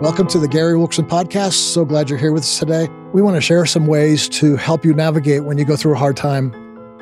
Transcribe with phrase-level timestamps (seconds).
[0.00, 1.54] Welcome to the Gary Wilkerson Podcast.
[1.54, 2.86] So glad you're here with us today.
[3.12, 5.98] We want to share some ways to help you navigate when you go through a
[5.98, 6.54] hard time.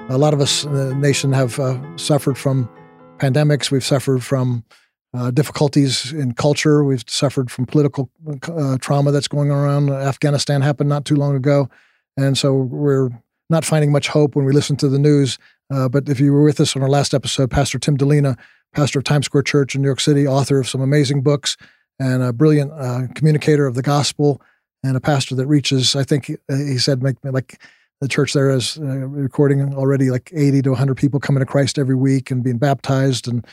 [0.09, 2.71] A lot of us in the nation have uh, suffered from
[3.19, 4.65] pandemics, we've suffered from
[5.13, 8.09] uh, difficulties in culture, we've suffered from political
[8.49, 9.91] uh, trauma that's going on around.
[9.91, 11.69] Afghanistan happened not too long ago.
[12.17, 13.11] And so we're
[13.51, 15.37] not finding much hope when we listen to the news.
[15.71, 18.39] Uh, but if you were with us on our last episode, Pastor Tim Dilena,
[18.73, 21.59] pastor of Times Square Church in New York City, author of some amazing books,
[21.99, 24.41] and a brilliant uh, communicator of the gospel
[24.83, 27.61] and a pastor that reaches, I think he said, make, like
[28.01, 31.79] the church there is uh, recording already like 80 to 100 people coming to Christ
[31.79, 33.47] every week and being baptized and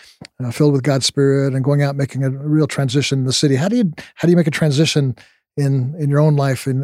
[0.43, 3.55] uh, filled with God's Spirit and going out making a real transition in the city.
[3.55, 5.15] How do you how do you make a transition
[5.55, 6.83] in in your own life and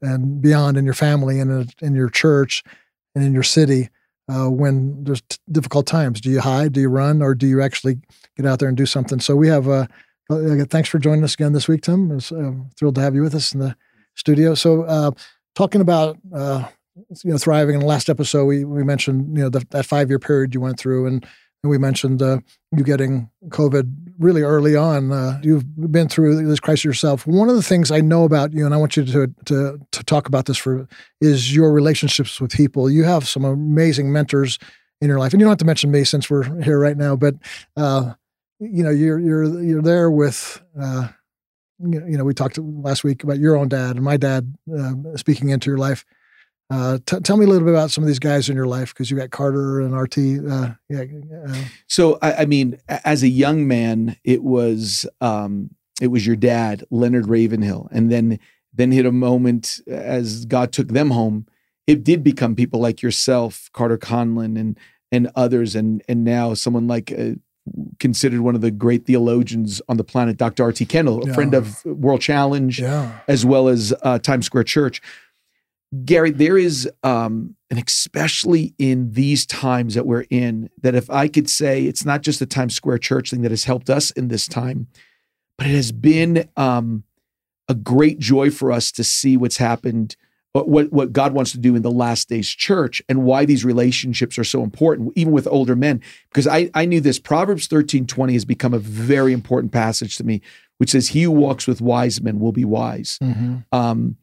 [0.00, 2.64] and beyond in your family and in, in your church
[3.14, 3.90] and in your city
[4.28, 6.22] uh, when there's difficult times?
[6.22, 6.72] Do you hide?
[6.72, 7.20] Do you run?
[7.20, 7.98] Or do you actually
[8.34, 9.20] get out there and do something?
[9.20, 9.86] So we have a uh,
[10.30, 12.10] thanks for joining us again this week, Tim.
[12.10, 13.76] I was uh, thrilled to have you with us in the
[14.14, 14.54] studio.
[14.54, 15.10] So, uh,
[15.54, 16.64] talking about uh,
[17.22, 20.08] you know thriving in the last episode, we we mentioned you know the, that five
[20.08, 21.26] year period you went through, and,
[21.62, 22.38] and we mentioned uh,
[22.76, 25.12] you getting COVID really early on.
[25.12, 27.26] Uh, you've been through this crisis yourself.
[27.26, 30.04] One of the things I know about you, and I want you to to to
[30.04, 30.88] talk about this for,
[31.20, 32.88] is your relationships with people.
[32.88, 34.58] You have some amazing mentors
[35.00, 37.14] in your life, and you don't have to mention me since we're here right now,
[37.16, 37.34] but
[38.60, 41.08] you know you're you're you're there with uh,
[41.80, 45.48] you know we talked last week about your own dad and my dad uh, speaking
[45.50, 46.04] into your life
[46.70, 48.94] uh, t- tell me a little bit about some of these guys in your life
[48.94, 50.18] because you got Carter and RT.
[50.50, 51.04] Uh, yeah.
[51.46, 51.64] Uh.
[51.86, 56.82] so I, I, mean, as a young man, it was um, it was your dad,
[56.90, 58.38] Leonard Ravenhill, and then
[58.72, 61.46] then hit a moment as God took them home.
[61.86, 64.78] It did become people like yourself, Carter Conlon, and
[65.12, 67.34] and others, and and now someone like uh,
[67.98, 70.64] considered one of the great theologians on the planet, Dr.
[70.64, 70.84] R.T.
[70.86, 71.34] Kendall, a yeah.
[71.34, 73.20] friend of World Challenge, yeah.
[73.28, 75.00] as well as uh, Times Square Church.
[76.04, 81.28] Gary, there is, um, and especially in these times that we're in, that if I
[81.28, 84.28] could say it's not just the Times Square Church thing that has helped us in
[84.28, 84.88] this time,
[85.56, 87.04] but it has been um,
[87.68, 90.16] a great joy for us to see what's happened
[90.62, 94.38] what what God wants to do in the last days church and why these relationships
[94.38, 96.00] are so important, even with older men.
[96.28, 97.18] Because I, I knew this.
[97.18, 100.40] Proverbs 13 20 has become a very important passage to me,
[100.78, 103.18] which says, He who walks with wise men will be wise.
[103.20, 103.56] Mm-hmm.
[103.72, 104.16] Um,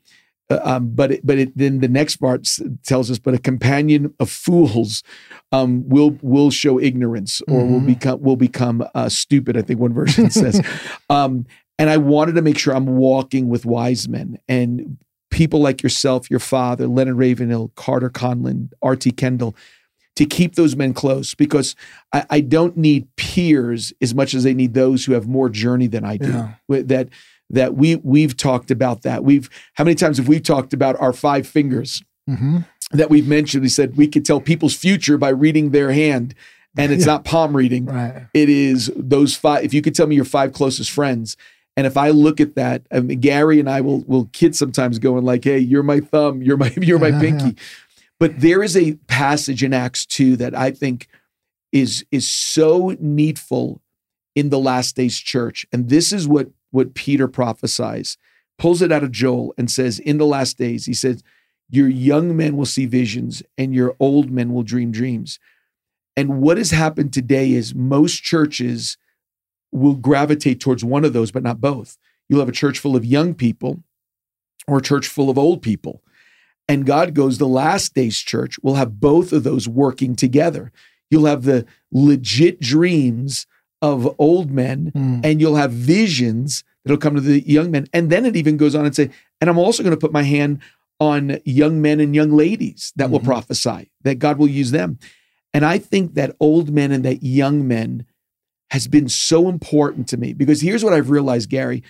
[0.50, 2.48] uh, um, but it, but it, then the next part
[2.86, 5.04] tells us, but a companion of fools
[5.52, 7.74] um, will will show ignorance or mm-hmm.
[7.74, 9.58] will become will become uh, stupid.
[9.58, 10.62] I think one version says.
[11.10, 11.46] um,
[11.78, 14.98] and I wanted to make sure I'm walking with wise men and
[15.32, 19.12] people like yourself, your father, Leonard Ravenhill, Carter Conlon, R.T.
[19.12, 19.56] Kendall,
[20.18, 21.76] to keep those men close because
[22.14, 25.88] I, I, don't need peers as much as they need those who have more journey
[25.88, 26.30] than I do.
[26.68, 26.82] Yeah.
[26.84, 27.10] That
[27.50, 29.24] that we we've talked about that.
[29.24, 32.60] We've how many times have we talked about our five fingers mm-hmm.
[32.92, 33.64] that we've mentioned?
[33.64, 36.36] We said we could tell people's future by reading their hand.
[36.78, 37.14] And it's yeah.
[37.14, 37.88] not palm reading.
[37.88, 38.28] Right.
[38.34, 39.66] It is those five.
[39.66, 41.36] If you could tell me your five closest friends,
[41.78, 45.00] and if I look at that, I mean, Gary and I will will kid sometimes
[45.00, 47.58] going like, "Hey, you're my thumb, you're my you're my pinky."
[48.20, 51.08] But there is a passage in Acts 2 that I think
[51.72, 53.82] is is so needful
[54.36, 55.66] in the last days church.
[55.72, 58.18] And this is what what Peter prophesies.
[58.58, 61.24] Pulls it out of Joel and says, "In the last days," he says,
[61.70, 65.40] "Your young men will see visions and your old men will dream dreams."
[66.18, 68.98] And what has happened today is most churches
[69.72, 71.98] will gravitate towards one of those, but not both.
[72.30, 73.84] You'll have a church full of young people
[74.68, 76.02] or a church full of old people.
[76.68, 80.72] And God goes, the last days church will have both of those working together.
[81.10, 83.48] You'll have the legit dreams
[83.82, 85.26] of old men, mm.
[85.26, 87.88] and you'll have visions that'll come to the young men.
[87.94, 89.10] And then it even goes on and say,
[89.42, 90.60] and I'm also going to put my hand
[91.00, 93.14] on young men and young ladies that mm-hmm.
[93.14, 95.00] will prophesy, that God will use them.
[95.54, 98.06] And I think that old men and that young men
[98.72, 101.84] has been so important to me because here's what I've realized, Gary,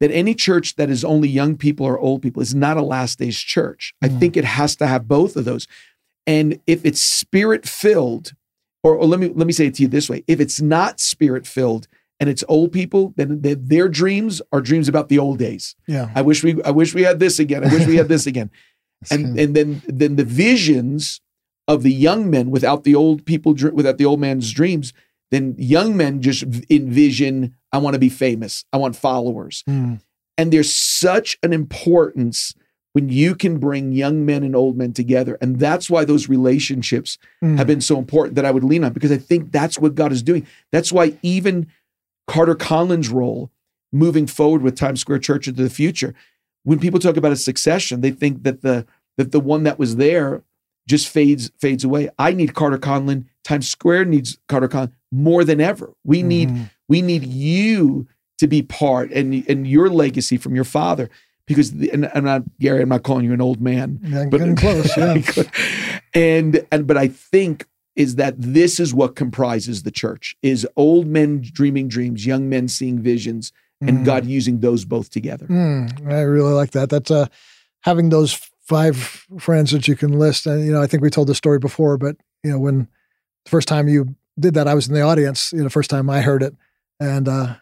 [0.00, 3.18] that any church that is only young people or old people is not a last
[3.18, 3.94] days church.
[4.04, 4.06] Mm.
[4.06, 5.66] I think it has to have both of those.
[6.26, 8.34] And if it's spirit filled,
[8.82, 11.00] or, or, let me let me say it to you this way: if it's not
[11.00, 11.88] spirit filled
[12.20, 15.74] and it's old people, then they, their dreams are dreams about the old days.
[15.88, 17.64] Yeah, I wish we I wish we had this again.
[17.64, 18.50] I wish we had this again.
[19.10, 21.20] and and then then the visions
[21.66, 24.92] of the young men without the old people without the old man's dreams
[25.30, 29.64] then young men just envision, I want to be famous, I want followers.
[29.68, 30.00] Mm.
[30.38, 32.54] And there's such an importance
[32.92, 35.36] when you can bring young men and old men together.
[35.42, 37.58] And that's why those relationships mm.
[37.58, 40.12] have been so important that I would lean on because I think that's what God
[40.12, 40.46] is doing.
[40.72, 41.66] That's why even
[42.26, 43.50] Carter Conlon's role
[43.92, 46.14] moving forward with Times Square Church into the future.
[46.64, 48.86] When people talk about a succession, they think that the
[49.18, 50.42] that the one that was there
[50.88, 52.08] just fades fades away.
[52.18, 53.26] I need Carter Conlon.
[53.46, 55.92] Times Square needs Carter Conlon more than ever.
[56.04, 56.64] We need Mm-hmm.
[56.88, 58.06] we need you
[58.38, 61.08] to be part and and your legacy from your father
[61.46, 62.82] because the, and I'm not Gary.
[62.82, 64.90] I'm not calling you an old man, Yeah, getting close.
[64.96, 65.20] Yeah.
[66.14, 71.06] and and but I think is that this is what comprises the church is old
[71.06, 74.04] men dreaming dreams, young men seeing visions, and Mm.
[74.04, 75.46] God using those both together.
[75.46, 76.88] Mm, I really like that.
[76.90, 77.26] That's uh,
[77.82, 78.32] having those
[78.62, 78.96] five
[79.38, 80.46] friends that you can list.
[80.46, 82.88] And you know, I think we told the story before, but you know, when
[83.46, 85.52] the first time you did that, I was in the audience.
[85.52, 86.54] You know, first time I heard it,
[87.00, 87.54] and uh,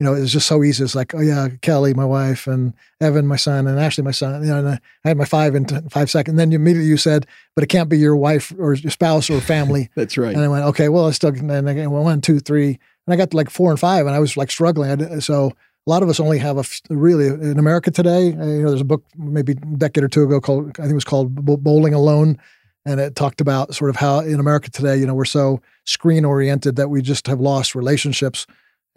[0.00, 0.84] you know, it was just so easy.
[0.84, 4.42] It's like, oh yeah, Kelly, my wife, and Evan, my son, and Ashley, my son.
[4.42, 6.32] You know, and I, I had my five in t- five seconds.
[6.32, 9.40] And then immediately you said, but it can't be your wife or your spouse or
[9.40, 9.90] family.
[9.96, 10.34] That's right.
[10.34, 13.16] And I went, okay, well, I still, and I went one, two, three, and I
[13.16, 14.90] got to like four and five, and I was like struggling.
[14.90, 15.52] I so
[15.86, 16.64] a lot of us only have a
[16.94, 18.34] really in America today.
[18.34, 20.90] uh, You know, there's a book maybe a decade or two ago called I think
[20.90, 22.38] it was called Bowling Alone,
[22.86, 26.24] and it talked about sort of how in America today, you know, we're so screen
[26.24, 28.46] oriented that we just have lost relationships.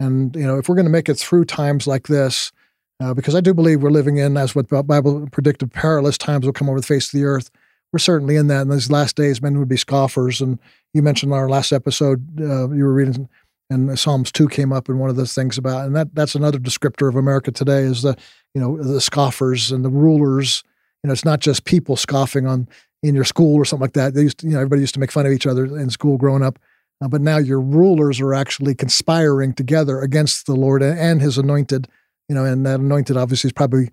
[0.00, 2.52] And you know, if we're going to make it through times like this,
[3.00, 6.46] uh, because I do believe we're living in, as what the Bible predicted, perilous times
[6.46, 7.50] will come over the face of the earth.
[7.92, 8.62] We're certainly in that.
[8.62, 10.40] In these last days, men would be scoffers.
[10.40, 10.58] And
[10.94, 13.28] you mentioned in our last episode, uh, you were reading,
[13.68, 16.58] and Psalms two came up, and one of those things about, and that that's another
[16.58, 18.16] descriptor of America today is the,
[18.54, 20.62] you know, the scoffers and the rulers.
[21.02, 22.68] You know, it's not just people scoffing on
[23.02, 24.14] in your school or something like that.
[24.14, 26.16] They used, to, you know, everybody used to make fun of each other in school
[26.16, 26.58] growing up.
[27.02, 31.88] Uh, but now your rulers are actually conspiring together against the Lord and, His anointed.
[32.28, 33.90] You know, and that anointed obviously is probably,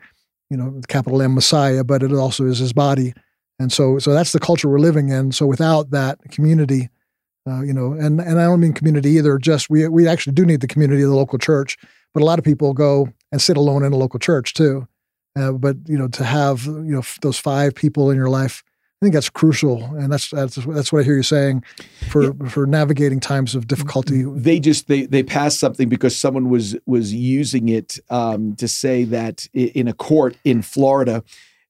[0.49, 3.13] you know, capital M Messiah, but it also is His body.
[3.57, 5.31] And so, so that's the culture we're living in.
[5.31, 6.89] So without that community,
[7.49, 9.37] uh, you know, and and I don't mean community either.
[9.37, 11.77] Just we we actually do need the community of the local church,
[12.13, 14.87] but a lot of people go and sit alone in a local church too.
[15.37, 18.63] Uh, but you know, to have you know f- those five people in your life,
[19.01, 21.63] I think that's crucial, and that's that's that's what I hear you saying
[22.09, 24.23] for for navigating times of difficulty.
[24.23, 29.05] they just they they passed something because someone was was using it um, to say
[29.05, 31.23] that in a court in Florida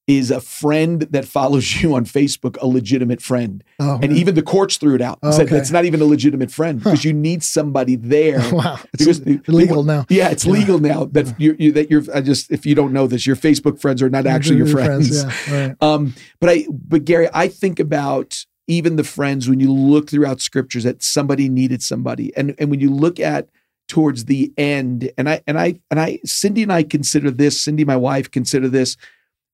[0.09, 4.41] is a friend that follows you on Facebook a legitimate friend, Oh, and even the
[4.41, 5.19] courts threw it out.
[5.21, 5.55] and Said Okay.
[5.55, 8.39] that's not even a legitimate friend because you need somebody there.
[8.51, 10.05] wow, it's illegal now.
[10.09, 12.03] Yeah, it's legal now that you're, you that you're.
[12.13, 15.23] I just if you don't know this, your Facebook friends are not actually your friends.
[15.23, 15.75] Yeah, right.
[15.81, 20.41] Um, but I, but Gary, I think about even the friends when you look throughout
[20.41, 23.47] scriptures that somebody needed somebody, and and when you look at
[23.87, 27.61] towards the end, and I and I and I, Cindy and I consider this.
[27.61, 28.97] Cindy, my wife, consider this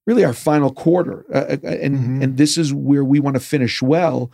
[0.06, 2.24] really our final quarter, uh, uh, and Mhm.
[2.24, 4.32] and this is where we want to finish well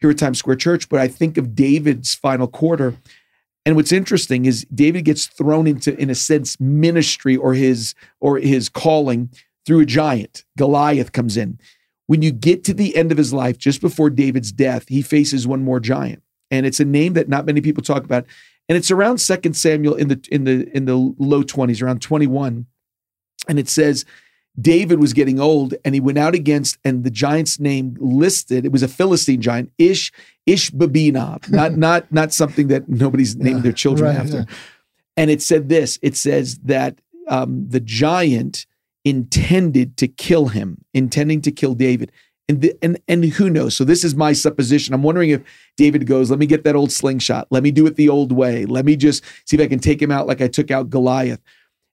[0.00, 0.88] here at Times Square Church.
[0.88, 2.96] But I think of David's final quarter.
[3.64, 8.38] And what's interesting is David gets thrown into, in a sense, ministry or his or
[8.38, 9.30] his calling
[9.64, 10.44] through a giant.
[10.58, 11.58] Goliath comes in.
[12.08, 15.46] When you get to the end of his life, just before David's death, he faces
[15.46, 18.26] one more giant, and it's a name that not many people talk about.
[18.68, 22.26] And it's around Second Samuel in the in the in the low twenties, around twenty
[22.26, 22.66] one,
[23.48, 24.04] and it says
[24.60, 28.66] David was getting old, and he went out against, and the giant's name listed.
[28.66, 30.12] It was a Philistine giant, Ish
[30.46, 34.36] Ishbi-benob, not not not something that nobody's named Yeah, their children right, after.
[34.48, 34.56] yeah.
[35.16, 38.66] And it said this: it says that um, the giant
[39.04, 42.12] intended to kill him, intending to kill David.
[42.48, 43.74] And, the, and and who knows?
[43.76, 44.92] So this is my supposition.
[44.92, 45.42] I'm wondering if
[45.78, 47.46] David goes, "Let me get that old slingshot.
[47.50, 48.66] Let me do it the old way.
[48.66, 51.40] Let me just see if I can take him out like I took out Goliath."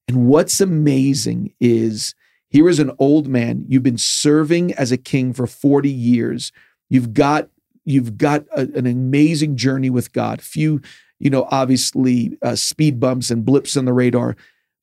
[0.10, 2.16] And what's amazing is
[2.50, 3.66] here is an old man.
[3.68, 6.52] You've been serving as a king for 40 years.
[6.90, 7.50] You've got
[7.86, 10.42] you've got a- an amazing journey with God.
[10.42, 10.82] Few,
[11.20, 14.36] you know, obviously uh, speed bumps and blips on the radar,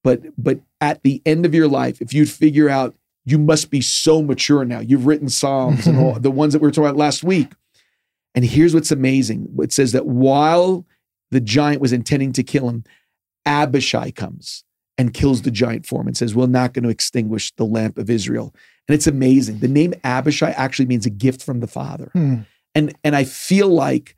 [0.02, 2.94] but but at the end of your life, if you'd figure out
[3.26, 4.78] you must be so mature now.
[4.78, 7.52] You've written Psalms and all the ones that we were talking about last week.
[8.36, 9.48] And here's what's amazing.
[9.58, 10.86] It says that while
[11.32, 12.84] the giant was intending to kill him,
[13.44, 14.62] Abishai comes
[14.98, 18.10] and kills the giant form and says, We're not going to extinguish the lamp of
[18.10, 18.54] Israel.
[18.88, 19.58] And it's amazing.
[19.58, 22.10] The name Abishai actually means a gift from the Father.
[22.12, 22.40] Hmm.
[22.74, 24.16] And and I feel like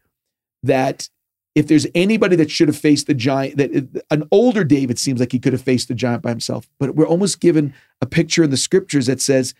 [0.62, 1.08] that
[1.54, 5.32] if there's anybody that should have faced the giant, that an older David seems like
[5.32, 6.68] he could have faced the giant by himself.
[6.78, 9.54] But we're almost given a picture in the scriptures that says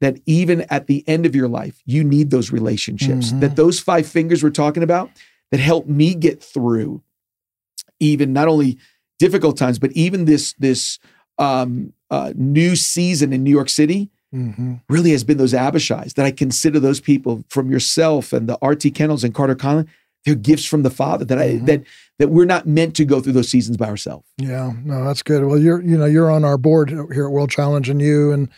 [0.00, 3.32] that even at the end of your life, you need those relationships.
[3.32, 3.40] Mhm.
[3.40, 5.10] That those five fingers we're talking about
[5.50, 7.02] that help me get through
[8.00, 8.78] even not only
[9.24, 10.98] difficult times, but even this this
[11.38, 14.80] um, uh, new season in New York City Mhm.
[14.88, 18.90] really has been those Abishais that I consider those people from yourself and the R.T.
[18.92, 19.86] Kendalls and Carter Conlon.
[20.24, 21.66] They're gifts from the Father that I Mhm.
[21.66, 21.80] that
[22.18, 24.26] that we're not meant to go through those seasons by ourselves.
[24.38, 25.44] Yeah, no, that's good.
[25.44, 28.48] Well, you're you know you're on our board here at World Challenge, and you and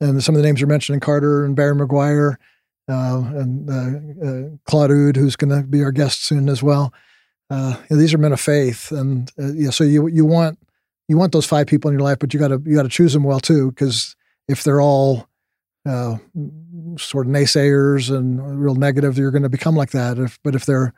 [0.00, 2.36] and some of the names you're mentioning, Carter and Barry McGuire,
[2.90, 6.92] uh, and uh, uh, Claude Houde, who's going to be our guest soon as well.
[7.50, 10.58] Uh, you know, these are men of faith, and uh, yeah, so you you want
[11.08, 12.88] you want those five people in your life, but you got to you got to
[12.88, 14.16] choose them well too, because
[14.48, 15.28] if they're all
[15.86, 16.16] uh,
[16.98, 20.18] sort of naysayers and real negative, you're going to become like that.
[20.18, 20.94] If, but if they're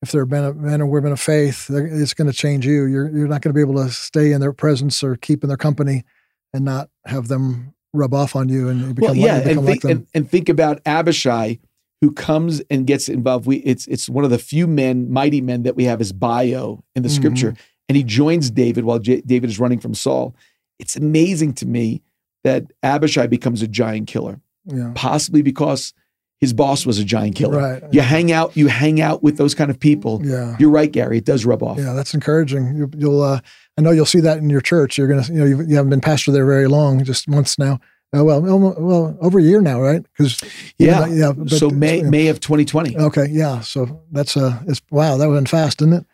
[0.00, 2.84] if they're men, men and women of faith, it's going to change you.
[2.84, 5.48] You're you're not going to be able to stay in their presence or keep in
[5.48, 6.04] their company
[6.52, 9.84] and not have them rub off on you and become, well, yeah, become and, think,
[9.84, 11.58] like and, and think about Abishai,
[12.00, 13.46] who comes and gets involved.
[13.46, 16.82] We it's it's one of the few men, mighty men that we have as bio
[16.94, 17.62] in the scripture, Mm-hmm.
[17.88, 20.34] and he joins David while J- David is running from Saul.
[20.78, 22.02] It's amazing to me
[22.44, 25.92] that Abishai becomes a giant killer, yeah, possibly because
[26.40, 27.58] his boss was a giant killer.
[27.58, 27.82] right.
[27.92, 30.20] You hang out, you hang out with those kind of people.
[30.24, 31.18] Yeah, You're right, Gary.
[31.18, 31.78] It does rub off.
[31.78, 32.76] yeah, that's encouraging.
[32.76, 33.40] You, you'll, uh,
[33.76, 34.96] I know you'll see that in your church.
[34.98, 37.80] You're gonna, you know, you haven't been pastor there very long, just months now.
[38.16, 40.02] Uh, well, well, over a year now, right?
[40.16, 40.40] Because
[40.78, 41.06] Yeah.
[41.08, 41.32] yeah.
[41.32, 42.02] but- so May.
[42.02, 43.60] May of 2020, Okay, yeah.
[43.60, 46.06] So that's uh, it's wow, that went fast, didn't it?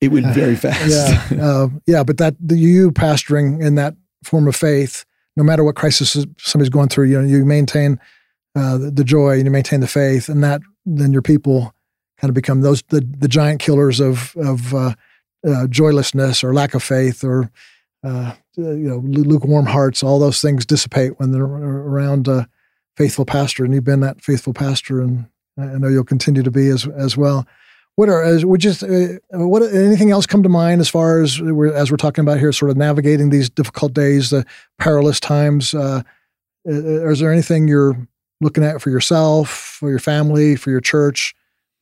[0.00, 0.88] it went very fast.
[1.30, 2.02] Yeah, uh, yeah.
[2.04, 3.94] But that the, you pastoring in that
[4.24, 5.04] form of faith,
[5.36, 8.00] no matter what crisis somebody's going through, you know, you maintain
[8.54, 11.74] uh, the, the joy and you maintain the faith, and that then your people
[12.18, 14.94] kind of become those the the giant killers of of uh,
[15.46, 17.50] uh, joylessness or lack of faith or
[18.04, 20.02] uh, you know lukewarm hearts.
[20.02, 22.48] All those things dissipate when they're around a
[22.96, 25.26] faithful pastor, and you've been that faithful pastor, and
[25.56, 27.46] I know you'll continue to be as as well.
[27.96, 31.40] What are as we just uh, what anything else come to mind as far as
[31.40, 34.46] we're as we're talking about here, sort of navigating these difficult days, the
[34.78, 35.74] perilous times?
[35.74, 36.02] Uh,
[36.68, 38.06] uh, is there anything you're
[38.40, 41.34] looking at for yourself, for your family, for your church,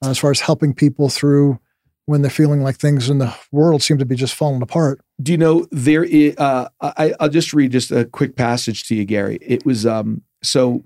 [0.03, 1.59] uh, as far as helping people through
[2.07, 5.01] when they're feeling like things in the world seem to be just falling apart?
[5.23, 6.37] Do you know there is?
[6.39, 9.39] Uh, I, I'll just read just a quick passage to you, Gary.
[9.43, 10.85] It was um, so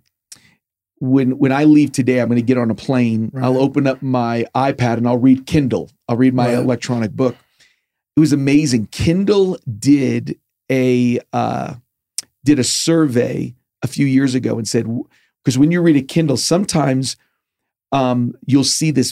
[0.98, 3.30] when when I leave today, I'm going to get on a plane.
[3.32, 3.44] Right.
[3.44, 5.90] I'll open up my iPad and I'll read Kindle.
[6.08, 6.58] I'll read my Right.
[6.58, 7.36] electronic book.
[8.16, 8.86] It was amazing.
[8.86, 10.38] Kindle did
[10.70, 11.74] a uh,
[12.44, 14.86] did a survey a few years ago and said
[15.42, 17.16] because when you read a Kindle, sometimes
[17.92, 19.10] um, you'll see this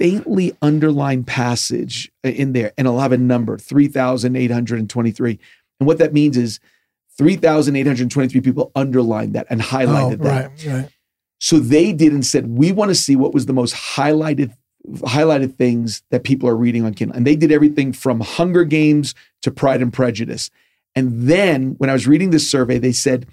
[0.00, 4.88] faintly underlined passage in there, and it'll have a number three thousand eight hundred and
[4.88, 5.38] twenty three.
[5.78, 6.58] And what that means is
[7.18, 10.50] three thousand eight hundred twenty three people underlined that and highlighted oh, that.
[10.50, 10.88] right, right.
[11.38, 14.54] So they did and said, we want to see what was the most highlighted
[15.00, 17.16] highlighted things that people are reading on Kindle.
[17.16, 20.50] And they did everything from Hunger Games to Pride and Prejudice.
[20.94, 23.26] And then when I was reading this survey, they said,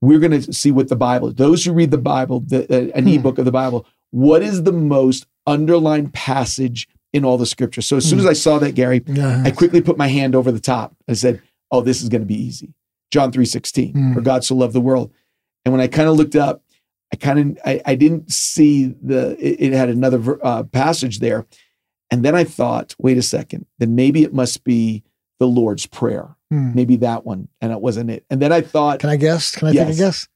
[0.00, 3.04] we're going to see what the Bible, those who read the Bible, the, uh, an
[3.04, 3.14] Hmm.
[3.14, 7.86] ebook of the Bible, what is the most underlined passage in all the scriptures?
[7.86, 8.24] So as soon Hmm.
[8.26, 9.42] as I saw that, Gary, Yeah.
[9.44, 12.26] I quickly put my hand over the top and said, "Oh, this is going to
[12.26, 12.74] be easy."
[13.10, 14.14] John three sixteen, Mm.
[14.14, 15.10] for God so loved the world.
[15.64, 16.62] And when I kind of looked up,
[17.12, 21.46] I kind of I, I didn't see the it, it had another uh, passage there,
[22.10, 25.04] and then I thought, wait a second, then maybe it must be
[25.38, 26.74] the Lord's prayer, Hmm.
[26.74, 28.24] maybe that one, and it wasn't it.
[28.30, 29.52] And then I thought, Can I guess?
[29.54, 30.26] Can I take a guess?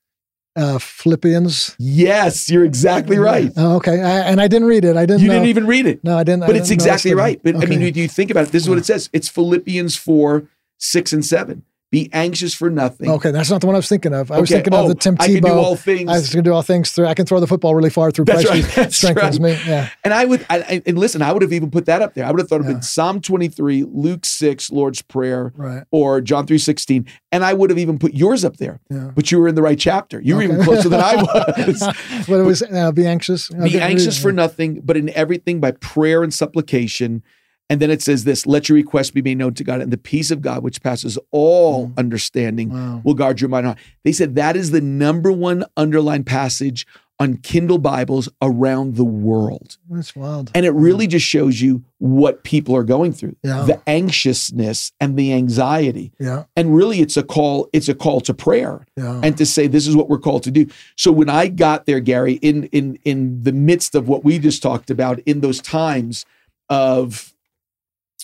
[0.58, 1.76] Uh, Philippians.
[1.78, 3.52] yes, you're exactly right.
[3.56, 4.02] Oh, okay.
[4.02, 4.96] I, and I didn't read it.
[4.96, 5.22] I didn't.
[5.22, 5.34] You know.
[5.34, 6.02] didn't even read it.
[6.02, 6.42] No, I didn't.
[6.42, 7.40] I But it's didn't exactly right.
[7.42, 7.90] But I mean, Okay.
[7.92, 8.52] do you think about it?
[8.52, 9.08] This is what it says.
[9.12, 10.48] It's Philippians 4,
[10.78, 11.62] 6, and 7.
[11.90, 13.09] Be anxious for nothing.
[13.11, 14.30] Okay, that's not the one I was thinking of.
[14.30, 14.57] I was Okay.
[14.59, 15.23] thinking of Oh, the Tim Tebow.
[15.23, 16.11] I can do all things.
[16.11, 17.07] I was to do all things through.
[17.07, 18.75] I can throw the football really far through That's Christ right.
[18.76, 19.52] That's strengthens right.
[19.57, 19.59] me.
[19.66, 19.88] Yeah.
[20.04, 22.26] And I would, I, I- and listen, I would have even put that up there.
[22.26, 22.73] I would have thought Yeah.
[22.73, 25.85] been Psalm 23, Luke 6, Lord's Prayer, Right.
[25.90, 27.07] or John 3, 16.
[27.33, 28.80] And I would have even put yours up there.
[28.90, 29.11] Yeah.
[29.14, 30.21] But you were in the right chapter.
[30.21, 31.16] You were even closer than I
[31.66, 31.80] was.
[32.28, 33.49] but it was uh, be anxious.
[33.49, 37.23] Be anxious for nothing, but in everything by prayer and supplication.
[37.70, 39.98] And then it says this let your requests be made known to God, and the
[39.98, 41.98] peace of God, which passes all Mm.
[41.98, 43.02] understanding, Wow.
[43.04, 43.66] will guard your mind.
[43.66, 43.78] and heart.
[44.04, 46.87] They said that is the number one underlined passage
[47.20, 49.76] on Kindle Bibles around the world.
[49.90, 50.52] That's wild.
[50.54, 53.64] And it really just shows you what people are going through Yeah.
[53.64, 56.12] the anxiousness and the anxiety.
[56.20, 56.44] Yeah.
[56.56, 59.20] And really, it's a call, it's a call to prayer Yeah.
[59.22, 60.66] and to say this is what we're called to do.
[60.96, 64.62] So when I got there, Gary, in in in the midst of what we just
[64.62, 66.25] talked about, in those times
[66.70, 67.34] of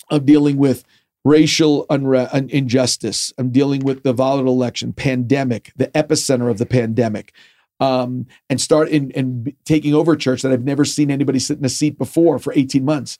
[0.09, 0.83] of dealing with
[1.23, 7.33] racial unre- injustice, I'm dealing with the volatile election, pandemic, the epicenter of the pandemic,
[7.79, 11.57] um, and start in and taking over a church that I've never seen anybody sit
[11.57, 13.17] in a seat before for 18 months.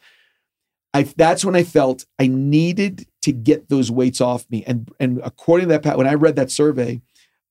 [0.94, 4.64] I, that's when I felt I needed to get those weights off me.
[4.66, 7.02] And and according to that, when I read that survey,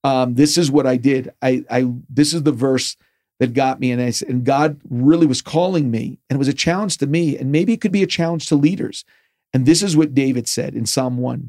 [0.03, 1.33] um, this is what I did.
[1.43, 2.97] I, I this is the verse
[3.41, 6.55] that got me, and I and God really was calling me, and it was a
[6.55, 9.05] challenge to me, and maybe it could be a challenge to leaders.
[9.55, 11.49] And this is what David said in Psalm 1.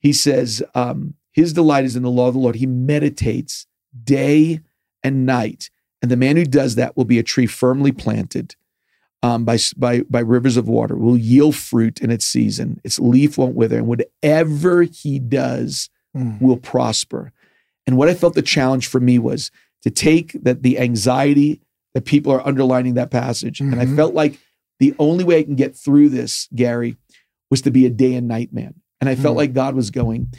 [0.00, 2.56] He says, um, His delight is in the law of the Lord.
[2.56, 3.66] He meditates
[4.02, 4.60] day
[5.04, 5.70] and night.
[6.02, 8.56] And the man who does that will be a tree firmly planted
[9.22, 12.80] um, by, by, by rivers of water, will yield fruit in its season.
[12.84, 13.78] Its leaf won't wither.
[13.78, 16.38] And whatever he does mm.
[16.42, 17.32] will prosper.
[17.86, 19.50] And what I felt the challenge for me was
[19.82, 21.60] to take that the anxiety
[21.94, 23.60] that people are underlining that passage.
[23.60, 23.72] Mm-hmm.
[23.72, 23.96] And I mm-hmm.
[23.96, 24.38] felt like
[24.80, 26.96] the only way I can get through this, Gary,
[27.50, 28.74] was to be a day and night man.
[29.00, 29.38] And I felt mm.
[29.38, 30.32] like God was going,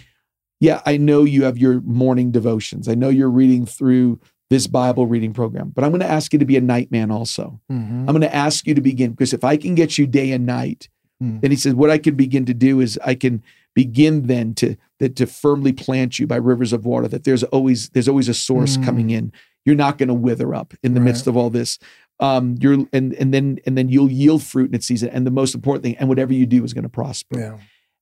[0.60, 2.88] Yeah, I know you have your morning devotions.
[2.88, 4.20] I know you're reading through
[4.50, 7.12] this Bible reading program, but I'm going to ask you to be a night man
[7.12, 7.60] also.
[7.72, 8.02] Mm-hmm.
[8.02, 10.46] I'm going to ask you to begin because if I can get you day and
[10.46, 10.88] night,
[11.22, 11.42] mm.
[11.42, 13.44] then he says, what I can begin to do is I can
[13.74, 17.08] begin then to that to firmly plant you by rivers of water.
[17.08, 18.86] That there's always there's always a source mm.
[18.86, 19.32] coming in.
[19.66, 21.06] You're not going to wither up in the right.
[21.06, 21.80] midst of all this.
[22.20, 25.10] Um, you're and and then and then you'll yield fruit in its season.
[25.10, 27.40] And the most important thing, and whatever you do is going to prosper.
[27.40, 27.58] Yeah.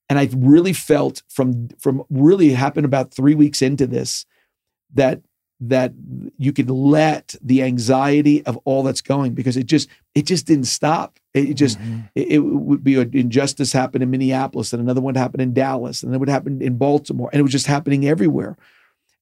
[0.09, 4.25] And I really felt from from really happened about three weeks into this
[4.93, 5.21] that
[5.59, 5.93] that
[6.37, 10.65] you could let the anxiety of all that's going because it just it just didn't
[10.65, 12.01] stop it just mm-hmm.
[12.15, 16.03] it, it, would be an injustice happen in minneapolis and another one happened in dallas
[16.03, 18.57] and then would happen in baltimore and it was just happening everywhere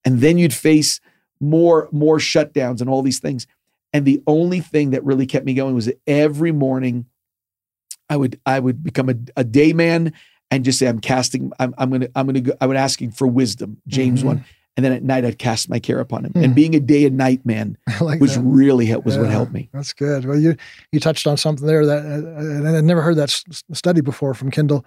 [0.04, 1.00] and then you'd face
[1.40, 3.46] more more shutdowns and all these things
[3.94, 7.06] and the only thing that really kept me going was that every morning
[8.10, 10.14] i would i would become a, a day man
[10.50, 13.28] and just say i'm casting i'm, I'm gonna i'm gonna go i would asking for
[13.28, 14.30] wisdom james mm-hmm.
[14.30, 14.46] 1
[14.78, 16.32] and then at night I'd cast my care upon him.
[16.32, 16.44] Hmm.
[16.44, 18.42] And being a day and night man like was that.
[18.42, 19.70] really was yeah, what helped me.
[19.74, 20.26] That's good.
[20.26, 20.56] Well, you
[20.92, 24.34] you touched on something there that uh, and I'd never heard that s- study before
[24.34, 24.86] from Kindle.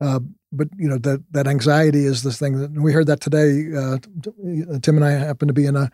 [0.00, 3.68] Uh, but you know that that anxiety is this thing that we heard that today.
[3.74, 3.98] Uh,
[4.80, 5.90] Tim and I happened to be in a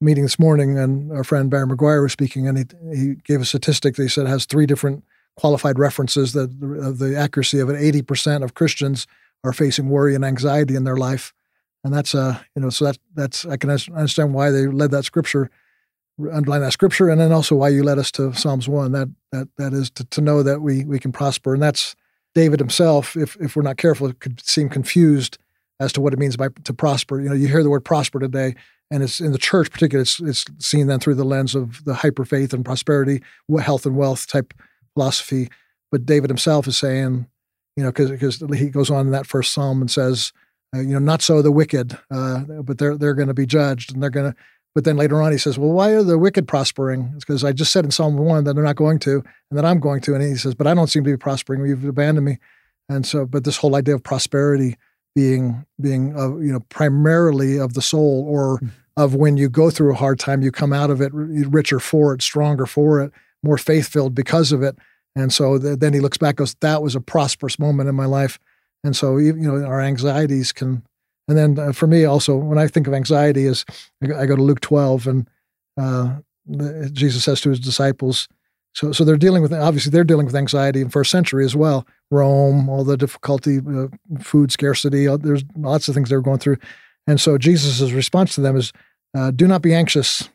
[0.00, 3.44] meeting this morning, and our friend Barry McGuire was speaking, and he he gave a
[3.44, 3.96] statistic.
[3.96, 5.04] He said has three different
[5.36, 7.76] qualified references that the accuracy of it.
[7.76, 9.06] Eighty percent of Christians
[9.44, 11.32] are facing worry and anxiety in their life.
[11.84, 15.04] And that's uh you know so that that's I can understand why they led that
[15.04, 15.50] scripture
[16.32, 18.92] underline that scripture and then also why you led us to Psalms one.
[18.92, 21.54] That that that is to, to know that we we can prosper.
[21.54, 21.94] And that's
[22.34, 25.38] David himself if if we're not careful could seem confused
[25.78, 27.20] as to what it means by to prosper.
[27.20, 28.56] You know you hear the word prosper today
[28.90, 31.94] and it's in the church particularly it's it's seen then through the lens of the
[31.94, 33.22] hyper faith and prosperity
[33.60, 34.54] health and wealth type
[34.94, 35.48] philosophy
[35.90, 37.26] but David himself is saying
[37.76, 40.32] you know because he goes on in that first psalm and says
[40.74, 43.92] uh, you know, not so the wicked, uh, but they're they're going to be judged,
[43.92, 44.38] and they're going to.
[44.74, 47.52] But then later on, he says, "Well, why are the wicked prospering?" It's because I
[47.52, 50.14] just said in Psalm one that they're not going to, and that I'm going to.
[50.14, 51.64] And he says, "But I don't seem to be prospering.
[51.64, 52.38] You've abandoned me."
[52.88, 54.76] And so, but this whole idea of prosperity
[55.16, 58.70] being being uh, you know primarily of the soul, or mm.
[58.96, 62.14] of when you go through a hard time, you come out of it richer for
[62.14, 63.10] it, stronger for it,
[63.42, 64.76] more faith filled because of it.
[65.16, 68.04] And so the, then he looks back, goes, "That was a prosperous moment in my
[68.04, 68.38] life."
[68.84, 70.84] And so, you know, our anxieties can,
[71.26, 73.64] and then uh, for me also, when I think of anxiety is
[74.02, 75.30] I go to Luke 12 and
[75.80, 76.16] uh,
[76.92, 78.28] Jesus says to his disciples,
[78.76, 81.86] so, so they're dealing with, obviously they're dealing with anxiety in first century as well.
[82.10, 83.86] Rome, all the difficulty, uh,
[84.20, 86.58] food scarcity, uh, there's lots of things they're going through.
[87.06, 88.74] And so Jesus' response to them is,
[89.16, 90.28] uh, do not be anxious.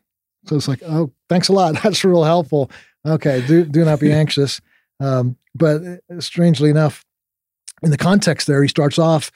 [0.48, 1.76] So it's like, oh, thanks a lot.
[1.84, 2.72] That's real helpful.
[3.06, 4.60] Okay, do, do not be anxious.
[5.00, 7.06] Um, but uh, strangely enough,
[7.84, 9.32] in the context there, he starts off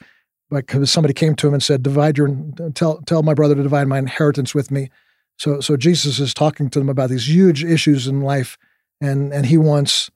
[0.50, 2.28] because somebody came to him and said, "Divide your
[2.74, 4.88] tell tell my brother to divide my inheritance with me."
[5.36, 8.56] So so Jesus is talking to them about these huge issues in life,
[9.00, 10.10] and and he wants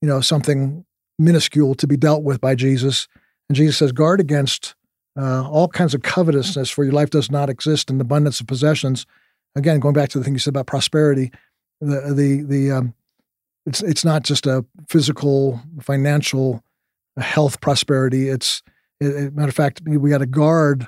[0.00, 0.84] you know something
[1.18, 3.08] minuscule to be dealt with by Jesus,
[3.48, 4.74] and Jesus says, "Guard against."
[5.16, 9.06] Uh, all kinds of covetousness, for your life does not exist in abundance of possessions.
[9.54, 11.30] Again, going back to the thing you said about prosperity,
[11.80, 12.94] the the the um,
[13.66, 16.62] it's it's not just a physical, financial
[17.16, 18.28] health, prosperity.
[18.28, 18.62] It's
[19.00, 20.86] it, matter of fact, we got to guard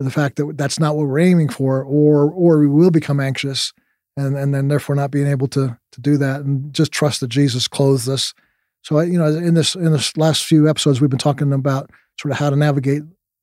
[0.00, 3.72] the fact that that's not what we're aiming for, or or we will become anxious,
[4.16, 7.28] and and then therefore not being able to to do that, and just trust that
[7.28, 8.34] Jesus clothes us.
[8.82, 12.32] So you know, in this in this last few episodes, we've been talking about sort
[12.32, 13.02] of how to navigate,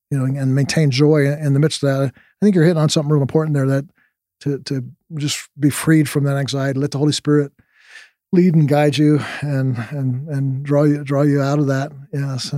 [0.09, 2.13] you know, and maintain joy in the midst of that.
[2.13, 3.85] I think you're hitting on something real important there that
[4.41, 4.83] to to
[5.15, 7.51] just be freed from that anxiety, let the Holy Spirit
[8.33, 12.53] lead and guide you and and and draw you draw you out of that yes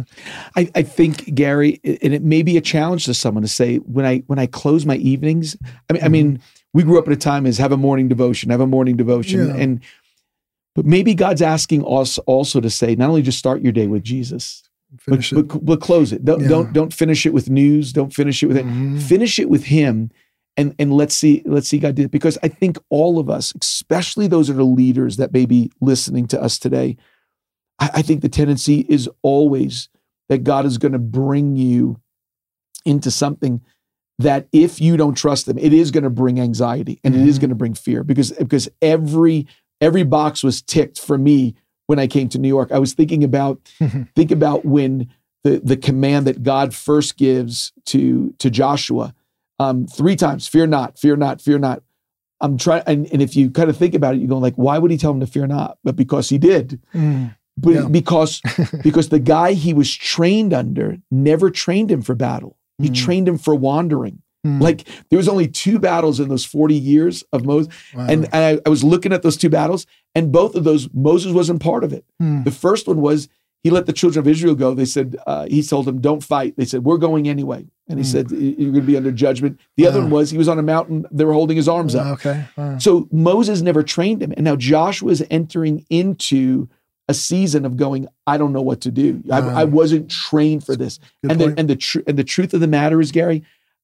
[0.55, 4.05] I, I think gary and it may be a challenge to someone to say when
[4.05, 5.57] i when i close my evenings
[5.89, 6.05] i mean mm-hmm.
[6.05, 6.41] i mean
[6.73, 9.47] we grew up at a time as have a morning devotion have a morning devotion
[9.47, 9.55] yeah.
[9.55, 9.81] and
[10.75, 14.03] but maybe god's asking us also to say not only just start your day with
[14.03, 14.63] jesus
[15.07, 16.47] but, but, but, close it don't, yeah.
[16.47, 18.97] don't don't finish it with news don't finish it with mm-hmm.
[18.97, 20.11] it finish it with him
[20.57, 23.53] and and let's see let's see God do it because I think all of us,
[23.59, 26.97] especially those that are leaders that may be listening to us today,
[27.79, 29.89] I, I think the tendency is always
[30.29, 31.99] that God is going to bring you
[32.85, 33.61] into something
[34.19, 37.23] that if you don't trust them, it is going to bring anxiety and mm-hmm.
[37.23, 37.41] it is mm-hmm.
[37.41, 39.47] going to bring fear because because every
[39.81, 41.55] every box was ticked for me
[41.87, 42.71] when I came to New York.
[42.71, 43.59] I was thinking about
[44.15, 45.09] think about when
[45.43, 49.13] the the command that God first gives to to Joshua
[49.59, 51.83] um, three times: "Fear not, fear not, fear not."
[52.41, 54.77] I'm trying, and, and if you kind of think about it, you go like, "Why
[54.77, 56.81] would he tell him to fear not?" But because he did.
[56.93, 57.35] Mm.
[57.57, 57.87] But yeah.
[57.87, 58.41] because
[58.83, 62.57] because the guy he was trained under never trained him for battle.
[62.79, 62.95] He mm.
[62.95, 64.21] trained him for wandering.
[64.45, 64.61] Mm.
[64.61, 67.73] Like there was only two battles in those 40 years of Moses.
[67.93, 68.07] Wow.
[68.09, 71.31] And, and I, I, was looking at those two battles, and both of those, Moses
[71.31, 72.05] wasn't part of it.
[72.21, 72.43] Mm.
[72.43, 73.29] The first one was
[73.63, 74.73] he let the children of Israel go.
[74.73, 76.55] They said, uh, he told them, don't fight.
[76.57, 77.65] They said, we're going anyway.
[77.87, 78.11] And he mm.
[78.11, 79.59] said, you're going to be under judgment.
[79.77, 79.89] The wow.
[79.89, 81.05] other one was he was on a mountain.
[81.11, 82.07] They were holding his arms up.
[82.07, 82.45] Okay.
[82.57, 82.77] Wow.
[82.79, 84.33] So Moses never trained him.
[84.33, 86.67] And now Joshua is entering into
[87.07, 89.21] a season of going, I don't know what to do.
[89.31, 90.99] I, I wasn't trained for this.
[91.21, 93.43] And the, and the tr- and the truth of the matter is, Gary,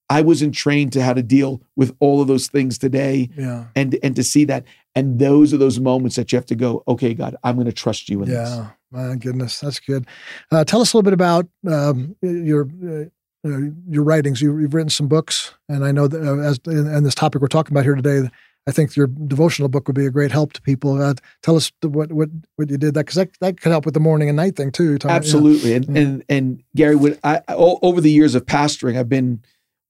[0.10, 3.30] I wasn't trained to how to deal with all of those things today.
[3.38, 3.66] Yeah.
[3.76, 4.64] And and to see that.
[4.96, 7.74] And those are those moments that you have to go, okay, God, I'm going to
[7.74, 8.36] trust you in yeah.
[8.36, 8.50] this.
[8.50, 8.68] Yeah.
[8.92, 10.08] My goodness, that's good.
[10.52, 13.06] Uh, tell us a little bit about um, your uh,
[13.48, 14.42] uh your writings.
[14.42, 17.50] You, have written some books, and I know that uh, as and this topic we're
[17.50, 18.28] talking about here today,
[18.70, 21.02] I think your devotional book would be a great help to people.
[21.02, 23.96] Uh, tell us what what what you did that because that, that could help with
[23.96, 25.00] the morning and night thing too.
[25.00, 26.02] Tom, Absolutely, and, yeah.
[26.02, 29.42] and and Gary, would I, over the years of pastoring, I've been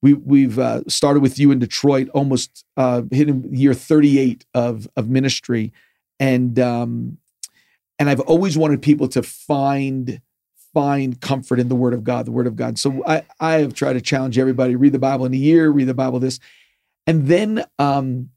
[0.02, 4.88] we we've uh, started with you in Detroit, almost uh, hitting year thirty eight of
[4.96, 5.74] of ministry,
[6.18, 7.18] and um,
[8.00, 10.22] and I've always wanted people to find
[10.74, 12.80] find comfort in the Word of God, the Word of God.
[12.80, 15.88] So I I have tried to challenge everybody: read the Bible in a year, read
[15.88, 16.40] the Bible this,
[17.06, 17.66] and then.
[17.78, 18.30] Um,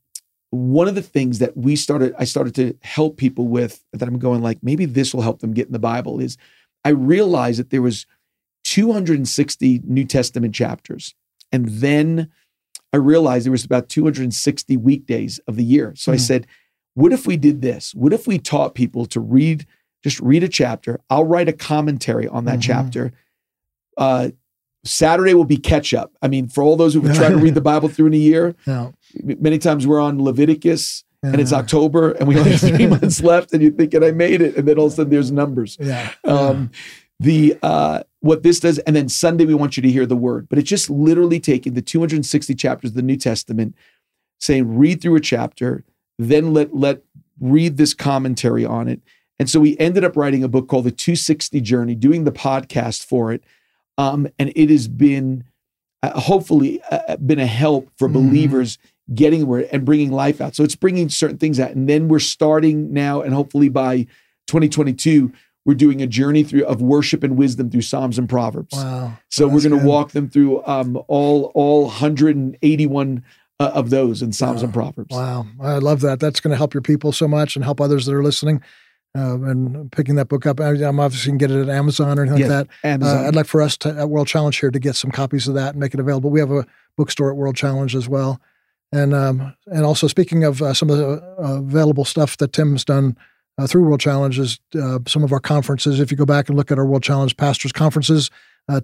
[0.53, 4.19] one of the things that we started, I started to help people with that I'm
[4.19, 6.37] going like, maybe this will help them get in the Bible is
[6.85, 8.05] I realized that there was
[8.65, 11.15] 260 New Testament chapters.
[11.53, 12.31] And then
[12.93, 15.95] I realized there was about 260 weekdays of the year.
[15.97, 16.15] So mm.
[16.15, 16.47] I said,
[16.93, 17.95] what if we did this?
[17.95, 19.67] What if we taught people to read,
[20.03, 21.01] just read a chapter?
[21.09, 22.61] I'll write a commentary on that mm-hmm.
[22.61, 23.13] chapter.
[23.97, 24.31] Uh,
[24.85, 26.13] Saturday will be catch up.
[26.23, 28.19] I mean, for all those who have tried to read the Bible through in a
[28.19, 28.91] year, yeah.
[29.23, 31.31] many times we're on Leviticus yeah.
[31.31, 34.41] and it's October and we only have three months left, and you're thinking, I made
[34.41, 34.57] it.
[34.57, 35.77] And then all of a sudden there's numbers.
[35.81, 36.13] Yeah.
[36.25, 36.71] Um,
[37.21, 40.49] the uh, what this does, and then Sunday we want you to hear the word,
[40.49, 43.77] but it's just literally taking the 260 chapters of the New Testament,
[44.41, 45.85] saying read through a chapter,
[46.19, 47.03] then let let
[47.41, 49.01] read this commentary on it.
[49.39, 53.05] And so we ended up writing a book called The 260 Journey, doing the podcast
[53.05, 53.43] for it
[53.99, 55.45] um, and it has been
[56.03, 58.29] uh, hopefully uh, uh been a help for mm-hmm.
[58.29, 58.79] believers
[59.15, 60.55] getting word and bringing life out.
[60.55, 64.07] So it's bringing certain things out, and then we're starting now, and hopefully by
[64.47, 65.33] 2022
[65.65, 68.75] we're doing a journey through of worship and wisdom through Psalms and Proverbs.
[68.75, 69.17] Wow!
[69.29, 73.25] So we're going to walk them through um, all all 181
[73.61, 74.65] uh, of those in Psalms wow.
[74.65, 75.15] and Proverbs.
[75.15, 75.47] Wow!
[75.61, 76.21] I love that.
[76.21, 78.63] That's going to help your people so much and help others that are listening
[79.17, 80.61] uh, and picking that book up.
[80.61, 83.03] I, am obviously can get it at Amazon or anything yes, like that.
[83.03, 85.55] Uh, I'd like for us to, at World Challenge here to get some copies of
[85.55, 86.31] that and make it available.
[86.31, 88.41] We have a bookstore at World Challenge as well.
[88.91, 92.85] And um, and also speaking of uh, some of the uh, available stuff that Tim's
[92.85, 93.17] done
[93.59, 95.99] uh, through World Challenge is uh, some of our conferences.
[95.99, 98.31] If you go back and look at our World Challenge pastors conferences,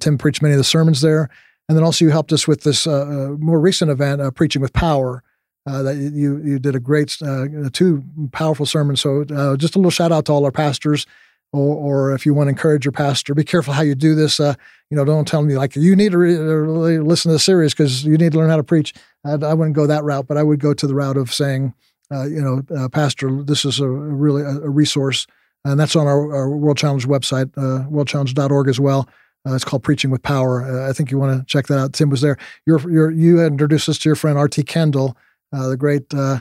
[0.00, 1.28] Tim preached many of the sermons there.
[1.68, 5.22] And then also you helped us with this more recent event, Preaching with Power,
[5.68, 8.02] uh, that you you did a great uh, two
[8.32, 9.00] powerful sermons.
[9.00, 11.06] So uh, just a little shout out to all our pastors,
[11.52, 14.40] or, or if you want to encourage your pastor, be careful how you do this.
[14.40, 14.54] Uh,
[14.90, 17.74] you know, don't tell me like you need to re- uh, listen to the series
[17.74, 18.94] because you need to learn how to preach.
[19.24, 21.74] I, I, wouldn't go that route, but I would go to the route of saying,
[22.10, 25.26] uh, you know, pastor, this is a, really a, a, resource,
[25.64, 27.50] and that's on our, our World Challenge website,
[27.90, 29.06] worldchallenge.org as well.
[29.46, 30.62] Uh, it's called Preaching with Power.
[30.62, 31.92] Uh, I think you want to check that out.
[31.92, 32.36] Tim was there.
[32.66, 34.62] You're, you're, you introduced us to your friend R.T.
[34.64, 35.16] Kendall,
[35.52, 36.40] the great uh,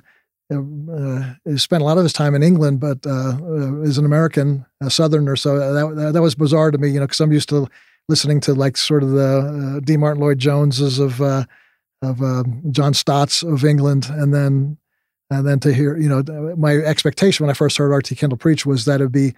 [0.49, 4.65] uh, he spent a lot of his time in England, but uh, is an American,
[4.81, 5.35] a Southerner.
[5.35, 7.67] So that that was bizarre to me, you know, because I'm used to
[8.07, 9.97] listening to like sort of the uh, D.
[9.97, 11.43] Martyn Lloyd-Joneses of uh,
[12.01, 12.19] of
[12.71, 14.77] John Stott's of England, and then
[15.29, 18.15] and then to hear, you know, my expectation when I first heard R.T.
[18.15, 19.33] Kendall preach was that it'd be,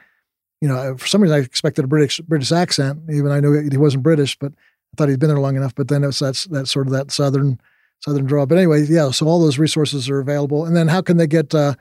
[0.62, 3.78] you know, for some reason I expected a British British accent, even I knew he
[3.78, 5.74] wasn't British, but I thought he'd been there long enough.
[5.74, 7.60] But then it was that's that sort of that Southern
[8.02, 8.46] Southern Draw.
[8.46, 10.66] But anyway, yeah, so all those resources are available.
[10.66, 11.76] And then how can they get, uh,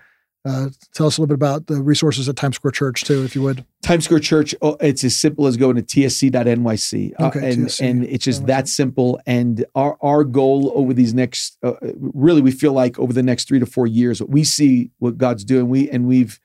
[0.44, 3.35] uh, tell us a little bit about the resources at Times Square Church too, if
[3.35, 3.64] you would.
[3.83, 7.12] Times Square Church, oh, it's as simple as going to tsc.nyc.
[7.20, 7.90] Uh, okay, uh, and, TSC.
[7.90, 8.46] and it's just NYC.
[8.46, 9.20] that simple.
[9.26, 13.46] And our, our goal over these next, uh, really, we feel like over the next
[13.48, 15.68] three to four years, what we see what God's doing.
[15.68, 16.40] We And we've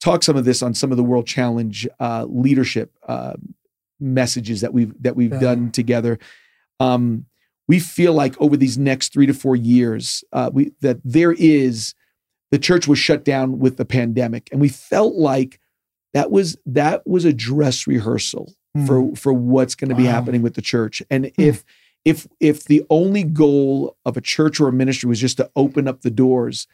[0.00, 2.92] talked some of this on some of the World Challenge uh, leadership
[4.00, 5.40] messages that we've that we've Yeah.
[5.40, 6.18] done together.
[6.80, 7.26] Um,
[7.68, 11.94] we feel like over these next three to four years, uh, we that there is
[12.50, 15.60] the church was shut down with the pandemic, and we felt like
[16.14, 18.86] that was that was a dress rehearsal Hmm.
[18.86, 21.02] for for what's going to be happening with the church.
[21.10, 21.64] And if
[22.04, 25.88] if if the only goal of a church or a ministry was just to open
[25.88, 26.66] up the doors,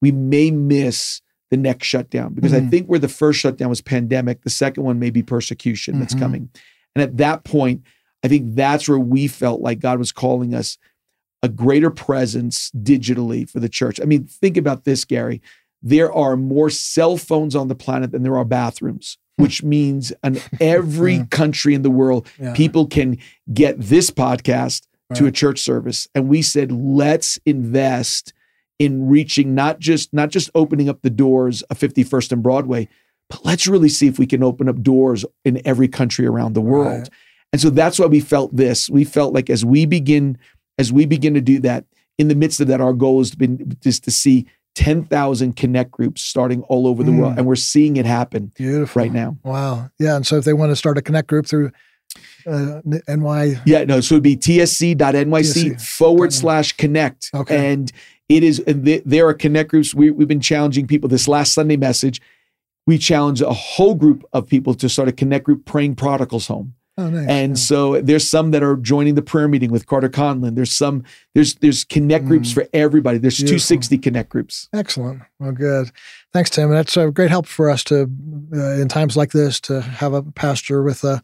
[0.00, 2.70] we may miss the next shutdown because I Mhm.
[2.70, 6.18] think where the first shutdown was pandemic, the second one may be persecution that's Mhm.
[6.18, 6.48] coming.
[6.96, 7.82] And at that point,
[8.22, 10.78] I think that's where we felt like God was calling us
[11.42, 14.00] a greater presence digitally for the church.
[14.00, 15.42] I mean, think about this, Gary.
[15.82, 20.38] There are more cell phones on the planet than there are bathrooms, which means in
[20.60, 21.24] every Hmm.
[21.24, 22.52] country in the world, Yeah.
[22.54, 23.18] people can
[23.52, 26.08] get this podcast to a church service.
[26.14, 28.32] And we said, let's invest
[28.78, 32.88] in reaching not just not just opening up the doors of 51st and Broadway,
[33.28, 36.60] but let's really see if we can open up doors in every country around the
[36.62, 37.00] world.
[37.00, 37.08] Right.
[37.52, 38.88] And so that's why we felt this.
[38.88, 40.38] We felt like as we begin,
[40.78, 41.84] as we begin to do that,
[42.18, 46.22] in the midst of that, our goal has been just to see 10,000 connect groups
[46.22, 47.18] starting all over the Mm.
[47.18, 47.34] world.
[47.36, 49.00] And we're seeing it happen Beautiful.
[49.02, 49.36] right now.
[49.44, 49.90] Wow.
[49.98, 50.16] Yeah.
[50.16, 51.72] And so if they want to start a connect group through
[52.46, 55.80] uh, NY, Yeah, no, so it'd be tsc.nyc TSC.
[55.80, 57.30] forward slash connect.
[57.34, 57.72] Okay.
[57.72, 57.92] And
[58.28, 59.94] it is, and th- there are connect groups.
[59.94, 62.20] We, we've been challenging people this last Sunday message.
[62.86, 66.74] We challenged a whole group of people to start a connect group praying prodigals home.
[66.98, 67.26] Oh, nice.
[67.28, 67.62] And Yeah.
[67.62, 70.54] so there's some that are joining the prayer meeting with Carter Conlon.
[70.56, 72.54] There's some, there's, there's connect groups Mm.
[72.54, 73.16] for everybody.
[73.18, 73.58] There's Beautiful.
[73.60, 74.68] 260 connect groups.
[74.74, 75.22] Excellent.
[75.38, 75.90] Well, good.
[76.34, 76.68] Thanks, Tim.
[76.68, 78.10] And that's a great help for us to,
[78.54, 81.22] uh, in times like this, to have a pastor with a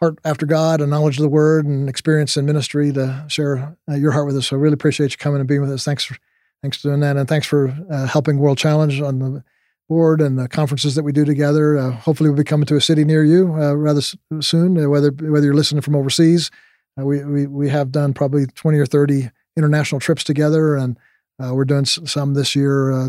[0.00, 3.94] heart after God and knowledge of the Word and experience in ministry to share uh,
[3.94, 4.46] your heart with us.
[4.48, 5.84] So, I really appreciate you coming and being with us.
[5.84, 6.16] Thanks for,
[6.62, 9.44] thanks for doing that, and thanks for uh, helping World Challenge on the
[9.92, 11.76] board and the conferences that we do together.
[11.78, 14.78] Uh, hopefully, we'll be coming to a city near you uh, rather s- soon.
[14.78, 16.50] Uh, whether whether you're listening from overseas,
[16.98, 20.96] uh, we, we we have done probably twenty or thirty international trips together, and
[21.42, 23.08] uh, we're doing s- some this year uh,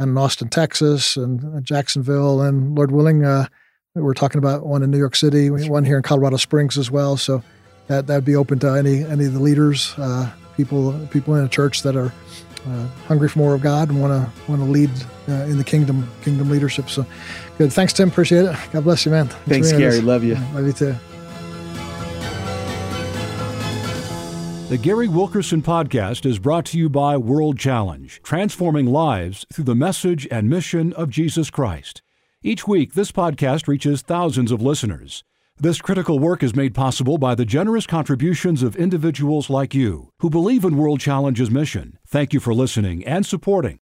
[0.00, 3.20] in Austin, Texas, and Jacksonville, and Lord willing,
[3.94, 7.16] we're talking about one in New York City, one here in Colorado Springs as well.
[7.16, 7.42] So
[7.88, 9.94] that that'd be open to any any of the leaders,
[10.56, 12.10] people people in a church that are
[12.66, 14.90] uh, hungry for more of God and want to want to lead
[15.28, 16.88] uh, in the kingdom kingdom leadership.
[16.90, 17.06] So
[17.58, 17.72] good.
[17.72, 18.08] Thanks, Tim.
[18.08, 18.56] Appreciate it.
[18.72, 19.28] God bless you, man.
[19.28, 20.00] for Thanks, Gary.
[20.00, 20.34] Love you.
[20.54, 20.94] Love you too.
[24.68, 29.74] The Gary Wilkerson Podcast is brought to you by World Challenge, transforming lives through the
[29.74, 32.00] message and mission of Jesus Christ.
[32.42, 35.24] Each week, this podcast reaches thousands of listeners.
[35.58, 40.30] This critical work is made possible by the generous contributions of individuals like you who
[40.30, 41.98] believe in World Challenge's mission.
[42.06, 43.78] Thank you for listening and supporting.